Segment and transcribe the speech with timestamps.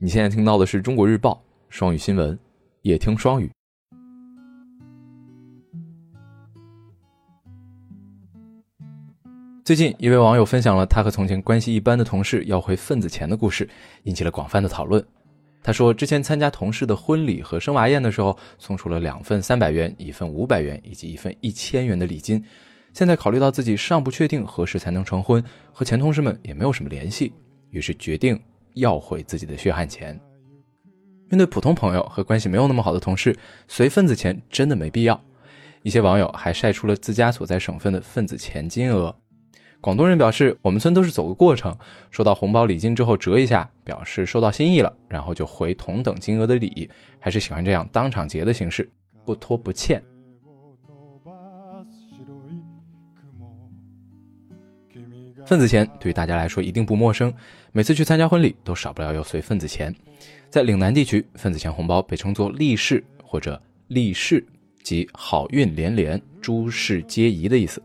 [0.00, 2.38] 你现在听到的是中国日报双语新闻，
[2.82, 3.50] 也听双语。
[9.64, 13.68] 最近，一位网友分享了他和从前关系一般的同事要回份子钱的故事，
[14.04, 15.04] 引起了广泛的讨论。
[15.64, 22.40] 他说，之前参加同事的婚礼和生娃宴的时候，送出了两份三百元、一份五百元以及一份一千元的礼金。
[22.92, 25.42] 现在考虑到自己尚不确定何时才能成婚，
[25.72, 27.32] 和前同事们也没有什么联系，
[27.70, 28.40] 于是决定。
[28.74, 30.18] 要回自己的血汗钱。
[31.30, 35.20] 面对普通朋友和关系没有那么好的同事，随份子钱真的没必要。
[35.82, 39.14] 一些网友还晒出了自家所在省份的份子钱金额。
[39.80, 41.76] 广东人表示：“我们村都是走个过程，
[42.10, 48.90] 收到红包礼金之后折一下，表示收到心意了，然后就回同等金额的礼，还是喜欢这样当场结的形式，
[49.24, 50.02] 不拖不欠。”
[55.47, 57.33] 份子钱对于大家来说一定不陌生，
[57.71, 59.93] 每次去参加婚礼都少不了要随份子钱。
[60.49, 64.45] 在岭南地区，份子钱红包被称作利是或者利是，
[64.83, 67.81] 即好运连连、诸事皆宜的意思。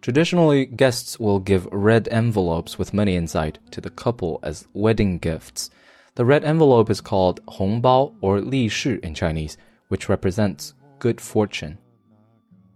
[0.00, 5.66] Traditionally, guests will give red envelopes with money inside to the couple as wedding gifts.
[6.14, 9.54] The red envelope is called 红包 or 利是 in Chinese,
[9.88, 11.76] which represents good fortune.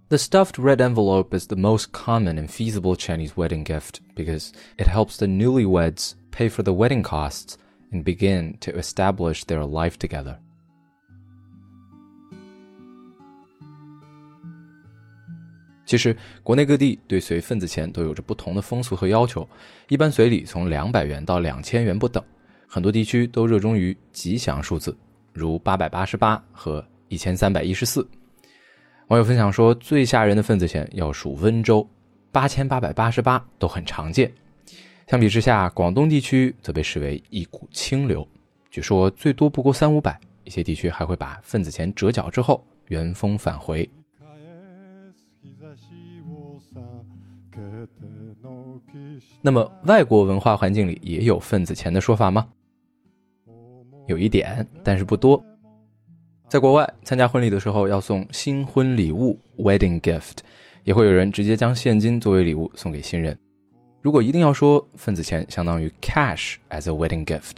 [0.09, 4.87] The stuffed red envelope is the most common and feasible Chinese wedding gift because it
[4.87, 7.57] helps the newlyweds pay for the wedding costs
[7.91, 10.39] and begin to establish their life together.
[29.07, 31.87] 网友分享说，最吓人的份子钱要数温州，
[32.29, 34.29] 八千八百八十八都很常见。
[35.07, 38.27] 相比之下，广东地区则被视为一股清流，
[38.69, 43.89] 据说最多不过三五百，一些地区还会把份子钱折角之后原封返回。
[49.41, 52.45] 那么，外国文化环境里也有份子钱的说法吗？
[54.07, 55.41] 有一点，但是不多。
[56.49, 60.37] 在国外参加婚礼的时候要送新婚礼物 （wedding gift），
[60.85, 63.37] 也会有人直接将现金作为礼物送给新人。
[64.01, 67.57] 如果一定要说，份子钱相当于 cash as a wedding gift。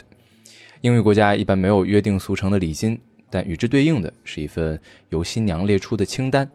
[0.81, 2.99] 英语国家一般没有约定俗成的礼金，
[3.29, 4.79] 但与之对应的是一份
[5.09, 6.49] 由新娘列出的清单，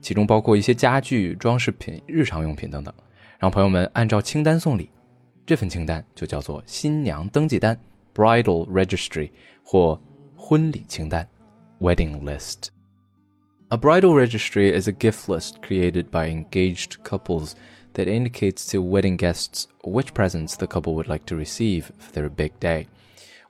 [0.00, 2.94] 其中包括一些家具、装饰品、日常用品等等，
[3.40, 4.88] 让朋友们按照清单送礼。
[5.44, 7.76] 这份清单就叫做新娘登记单
[8.14, 9.28] （bridal registry）
[9.64, 10.00] 或
[10.36, 11.28] 婚礼清单。
[11.81, 12.71] wedding list.
[13.69, 17.55] A bridal registry is a gift list created by engaged couples
[17.93, 22.29] that indicates to wedding guests which presents the couple would like to receive for their
[22.29, 22.87] big day.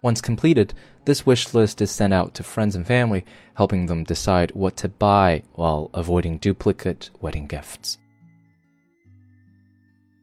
[0.02, 0.74] Once completed,
[1.06, 3.26] this wish list is sent out to friends and family,
[3.56, 7.98] helping them decide what to buy while avoiding duplicate wedding gifts.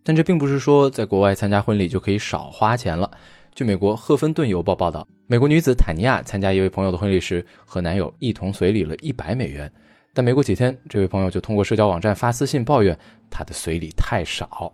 [0.07, 3.11] 但这并不是说在国外参加婚礼就可以少花钱了。
[3.54, 9.70] 据美国《赫芬顿邮报》报道，美国女子坦尼亚参加一位朋友的婚礼时，和男友一同随礼了一百美元。
[10.14, 12.98] 但没过几天，这位朋友就通过社交网站发私信抱怨
[13.30, 14.72] 他的随礼太少。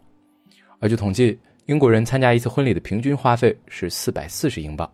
[0.80, 4.90] 而据统计，英国人参加一次婚礼的平均花费是四百四十英镑。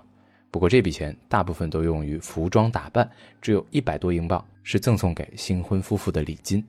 [0.50, 3.10] 不过这笔钱大部分都用于服装打扮，
[3.42, 6.64] 只有一百多英镑是赠送给新婚夫妇的礼金。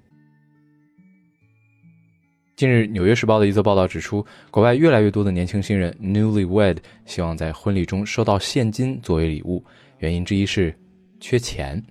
[2.56, 9.64] 近日，《纽约时报》的一则报道指出，国外越来越多的年轻新人 （newlywed） 希望在婚礼中收到现金作为礼物，
[10.00, 10.74] 原因之一是
[11.20, 11.84] 缺钱，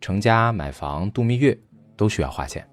[0.00, 1.58] 成家、买房、度蜜月
[1.96, 2.66] 都需要花钱。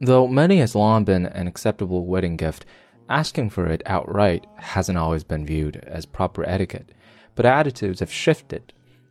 [0.00, 2.60] Though money has long been an acceptable wedding gift,
[3.08, 6.86] asking for it outright hasn't always been viewed as proper etiquette.
[7.34, 8.62] But attitudes have shifted.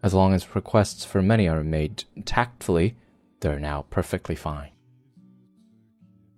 [0.01, 2.95] As long as requests for money are made tactfully,
[3.41, 4.70] they're now perfectly fine.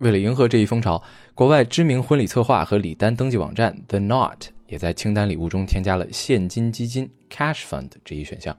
[0.04, 1.02] 为了迎合这一风潮，
[1.34, 8.56] 国外知名婚礼策划和礼单登记网站 The Knot 也在清单礼物中添加了现金基金 （Cash Fund） 这一选项。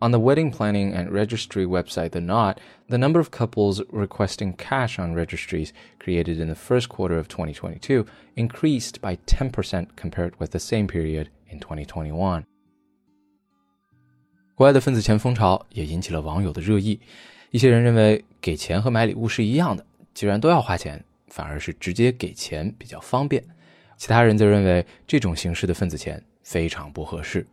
[0.00, 2.56] On the wedding planning and registry website The Knot,
[2.88, 5.68] the number of couples requesting cash on registries
[5.98, 8.04] created in the first quarter of 2022
[8.34, 12.42] increased by 10% compared with the same period in 2021.
[14.56, 16.98] 国外的份子钱风潮也引起了网友的热议。
[17.50, 19.86] 一些人认为，给钱和买礼物是一样的，
[20.16, 23.42] 既然都要花钱，反而是直接给钱比较方便。
[23.96, 27.46] 其他人则认为这种形式的份子钱非常不合适。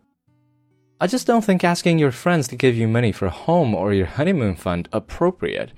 [0.98, 4.08] I just don't think asking your friends to give you money for home or your
[4.08, 5.70] honeymoon fund appropriate.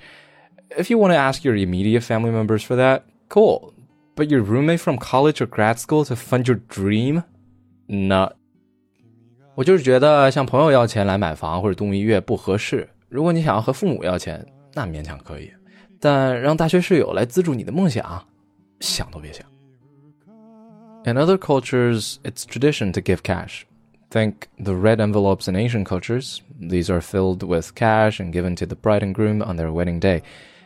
[0.70, 3.74] If you want to ask your immediate family members for that, cool.
[4.16, 7.24] But your roommate from college or grad school to fund your dream?
[7.86, 8.32] 那
[9.56, 12.90] 我就是觉得向朋友要钱来买房或者度蜜月不合适。
[13.10, 15.52] 如果你想要和父母要钱，那勉强可以，
[16.00, 18.26] 但让大学室友来资助你的梦想，
[18.80, 19.46] 想都别想。
[21.04, 23.66] In other cultures, it's tradition to give cash.
[24.12, 26.42] Think the red envelopes in Asian cultures.
[26.60, 30.00] These are filled with cash and given to the bride and groom on their wedding
[30.00, 30.22] day.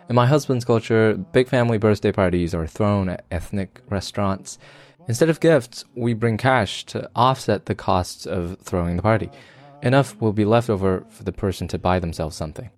[0.09, 4.57] In my husband's culture, big family birthday parties are thrown at ethnic restaurants.
[5.07, 9.29] Instead of gifts, we bring cash to offset the costs of throwing the party.
[9.83, 12.69] Enough will be left over for the person to buy themselves something.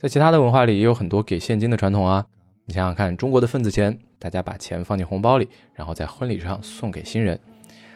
[0.00, 2.24] 在其他的文化里也有很多给现金的传统啊。
[2.64, 7.38] 你想想看，中国的份子钱，大家把钱放进红包里，然后在婚礼上送给新人。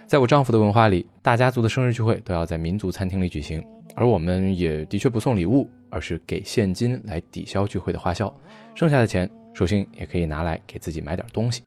[0.06, 3.64] 在我丈夫的文化里，大家族的生日聚会都要在民族餐厅里举行，
[3.94, 8.30] 而我们也的确不送礼物，而是给现金来抵消聚会的花销。
[8.74, 11.62] 剩下的钱，首先也可以拿来给自己买点东西。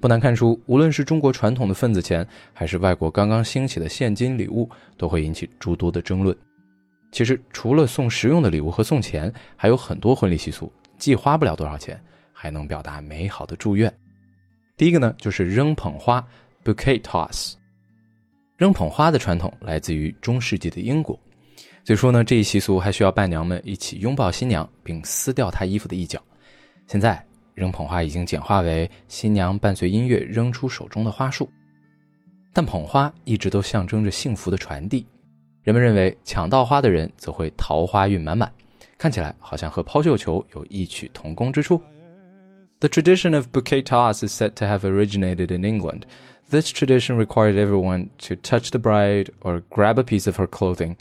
[0.00, 6.36] 不难看出，无论是中国传统的份子钱，还是外国刚刚兴起的现金礼物，都会引起诸多的争论。
[7.12, 12.00] 其实，除了送实用的礼物和送钱，还有很多婚礼习俗，既花不了多少钱。
[12.42, 13.92] 还能表达美好的祝愿。
[14.74, 16.26] 第一个呢，就是扔捧花
[16.64, 17.52] （bouquet toss）。
[18.56, 21.20] 扔捧花的传统来自于中世纪的英国。
[21.84, 26.18] 据说呢，这一习俗还需要伴娘们一起拥抱新娘，并撕掉她衣服的一角。
[26.86, 27.22] 现在，
[27.59, 31.49] 扔捧花已经简化为新娘伴随音乐扔出手中的花束。
[32.53, 35.05] 但捧花一直都象征着幸福的传递。
[35.63, 38.51] 人们认为，抢到花的人则会桃花运满满，
[38.97, 41.81] 看起来好像和抛绣球有异曲同工之处。
[42.79, 46.03] The tradition of bouquet toss is said to have originated in England.
[46.49, 50.95] This tradition required everyone to touch the bride or grab a piece of her clothing.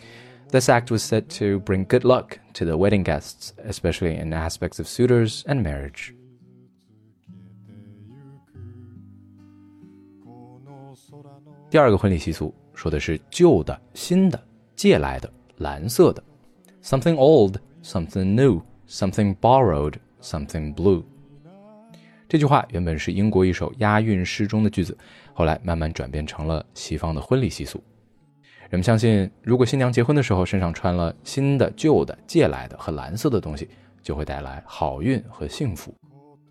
[0.50, 4.78] This act was said to bring good luck to the wedding guests, especially in aspects
[4.78, 6.14] of suitors and marriage.
[11.69, 14.43] 第二个婚礼习俗说的是旧的、新的、
[14.75, 16.23] 借来的、蓝色的
[16.83, 21.03] ，something old, something new, something borrowed, something blue。
[22.27, 24.97] 这句话原本是英国一首押韵诗中的句子，
[25.31, 27.79] 后来慢慢转变成了西方的婚礼习俗。
[28.63, 33.69] 人们相信，如果新娘结婚的时候身上穿了新的、旧的、借来的和蓝色的东西，
[34.01, 35.93] 就会带来好运和幸福。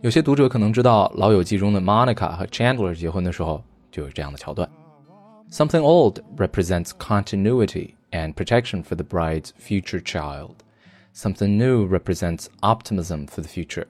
[0.01, 3.61] 有些读者可能知道，《老友记》中的 Monica 和 Chandler 结婚的时候
[3.91, 4.69] 就有这样的桥段。
[5.51, 10.63] Something old represents continuity and protection for the bride's future child.
[11.15, 13.89] Something new represents optimism for the future.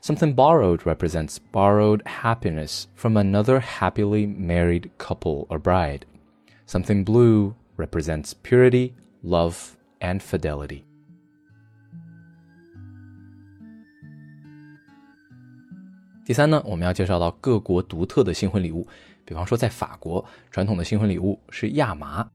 [0.00, 6.06] Something borrowed represents borrowed happiness from another happily married couple or bride.
[6.64, 10.86] Something blue represents purity, love, and fidelity.
[19.26, 22.26] 比方说，在法国，传统的新婚礼物是亚麻，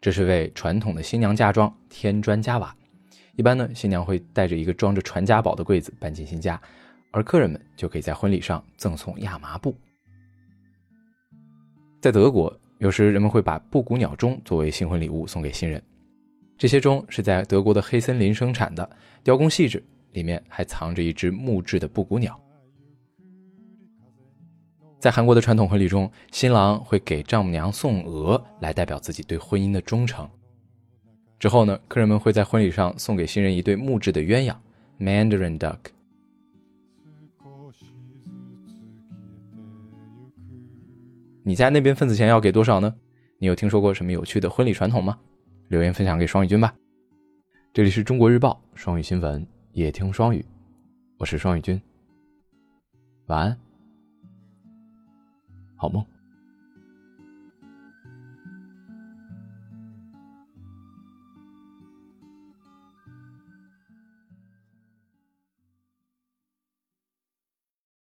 [0.00, 2.74] 这是为传统的新娘嫁妆添砖加瓦。
[3.36, 6.60] 一般呢，新娘会带着一个装着传家宝的柜子搬进新家。
[7.12, 9.76] 而客人们就可以在婚礼上赠送亚麻布。
[12.00, 15.82] 在德国，有时人们会把布谷鸟钟作为新婚礼物送给新人。
[16.56, 18.88] 这些钟是在德国的黑森林生产的，
[19.24, 19.82] 雕工细致，
[20.12, 22.40] 里面还藏着一只木质的布谷鸟。
[25.00, 30.28] 在韩国的传统婚礼中，新郎会给丈母娘送鹅，来代表自己对婚姻的忠诚。
[31.38, 34.54] 之后呢，客人们会在婚礼上送给新人一对木质的鸳鸯
[34.98, 35.78] （Mandarin duck）。
[41.42, 42.94] 你家那边份子钱要给多少呢？
[43.38, 45.18] 你有听说过什么有趣的婚礼传统吗？
[45.68, 46.74] 留言分享给双语君吧。
[47.72, 50.44] 这里是中国日报双语新闻，夜听双语，
[51.16, 51.80] 我是双语君。
[53.28, 53.58] 晚安，
[55.80, 56.04] 好梦。